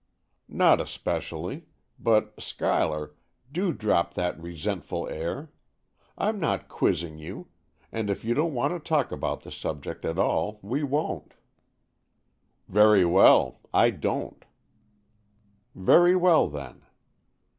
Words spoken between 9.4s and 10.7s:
the subject at all,